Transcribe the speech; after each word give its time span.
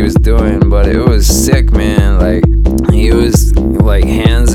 he 0.00 0.04
was 0.04 0.14
doing, 0.14 0.70
but 0.70 0.88
it 0.88 0.98
was 0.98 1.26
sick, 1.26 1.72
man. 1.72 2.18
Like 2.18 2.42
he 2.90 3.12
was 3.12 3.54
like 3.54 4.04
hands 4.04 4.49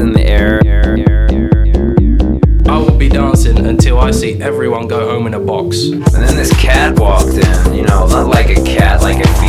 be 3.09 3.15
dancing 3.15 3.57
until 3.67 3.99
I 3.99 4.09
see 4.09 4.41
everyone 4.41 4.87
go 4.87 5.07
home 5.11 5.27
in 5.27 5.35
a 5.35 5.39
box. 5.39 5.89
And 5.89 6.03
then 6.03 6.35
this 6.35 6.51
cat 6.59 6.97
walked 6.97 7.35
in, 7.35 7.75
you 7.75 7.83
know, 7.83 8.07
not 8.07 8.27
like 8.27 8.49
a 8.49 8.63
cat, 8.63 9.01
like 9.01 9.19
a 9.19 9.44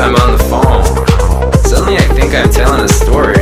I'm 0.00 0.14
on 0.14 0.38
the 0.38 0.44
phone. 0.44 0.84
Suddenly 1.64 1.96
I 1.96 2.08
think 2.14 2.32
I'm 2.32 2.48
telling 2.50 2.84
a 2.84 2.88
story, 2.88 3.37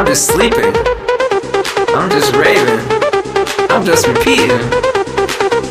I'm 0.00 0.06
just 0.06 0.28
sleeping. 0.28 0.72
I'm 1.92 2.08
just 2.08 2.32
raving. 2.32 2.80
I'm 3.68 3.84
just 3.84 4.08
repeating. 4.08 4.56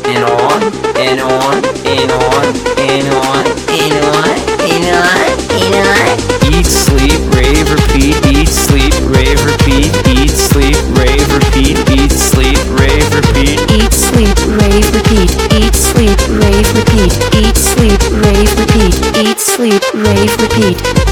And 0.06 0.22
on, 0.22 0.62
and 0.94 1.18
on, 1.18 1.58
and 1.82 2.10
on, 2.14 2.46
and 2.78 3.06
on, 3.10 3.42
and 3.74 3.94
on, 4.06 4.30
and 4.70 4.86
on, 4.86 5.34
and 5.50 5.74
on. 5.74 6.54
Eat, 6.54 6.64
sleep, 6.64 7.18
rave, 7.34 7.74
repeat, 7.74 8.14
eat, 8.30 8.46
sleep, 8.46 8.94
rave, 9.10 9.44
repeat, 9.44 9.90
eat, 10.06 10.30
sleep, 10.30 10.78
rave, 10.94 11.26
repeat, 11.34 11.82
eat, 11.90 12.12
sleep, 12.12 12.56
rave, 12.78 13.10
repeat. 13.12 13.58
Eat, 13.66 13.90
sleep, 13.90 14.30
rave, 14.46 14.94
repeat. 14.94 15.34
Eat, 15.58 15.74
sleep, 15.74 16.22
rave, 16.38 16.70
repeat. 16.78 17.18
Eat, 17.34 17.56
sleep, 17.58 17.98
rave, 18.22 18.54
repeat. 18.54 18.94
Eat, 19.26 19.40
sleep, 19.40 19.82
rave, 19.92 20.30
repeat. 20.38 21.09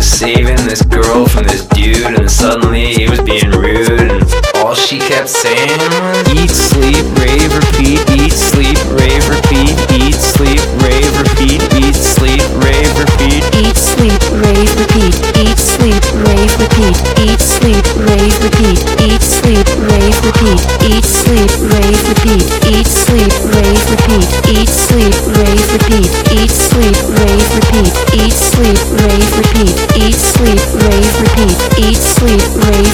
Was 0.00 0.08
saving 0.08 0.56
this 0.64 0.80
girl 0.80 1.26
from 1.26 1.44
this 1.44 1.66
dude, 1.66 2.14
and 2.18 2.30
suddenly 2.30 2.86
he 2.94 3.06
was 3.06 3.20
being 3.20 3.50
rude, 3.50 4.00
and 4.00 4.24
all 4.56 4.74
she 4.74 4.98
kept 4.98 5.28
saying 5.28 5.68
was 5.76 6.26
eat, 6.40 6.48
sleep, 6.48 7.04
rave, 7.20 7.52
repeat, 7.52 8.00
eat, 8.16 8.32
sleep, 8.32 8.78
rave, 8.96 9.28
repeat, 9.28 9.76
eat, 9.92 10.14
sleep, 10.14 10.64
rave, 10.80 11.12
repeat, 11.20 11.60
eat, 11.76 11.94
sleep, 11.94 12.40
rave, 12.64 12.96
repeat. 12.96 13.44
Eat, 13.60 13.76
sleep, 13.76 14.22
rave, 14.32 14.72
repeat. 14.80 15.14
Eat, 15.36 15.58
sleep, 15.58 16.02
rave, 16.16 16.54
repeat. 16.56 16.96
Eat, 17.20 17.40
sleep, 17.40 17.84
rave, 18.00 18.34
repeat. 18.40 18.78
Eat, 19.04 19.20
sleep, 19.20 19.84
rave, 20.00 20.24
repeat. 20.32 20.64
Eat, 20.88 21.04
sleep, 21.04 21.52
rave, 21.68 22.00
repeat. 22.08 22.46
Eat, 22.72 22.88
sleep, 22.88 23.32
rave, 23.52 23.84
repeat. 23.90 24.28
Eat, 24.48 24.70
sleep, 24.70 25.14
rave, 25.36 25.66
repeat. 25.74 26.08
Eat, 26.32 26.50
sleep, 26.50 26.96
rave, 27.18 27.46
repeat. 27.54 27.92
Eat, 28.14 28.32
sleep, 28.32 28.78
rave, 28.96 29.36
repeat. 29.36 29.89